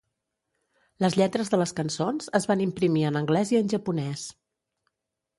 [1.03, 4.25] Les lletres de les cançons es van imprimir en anglès i en japonès.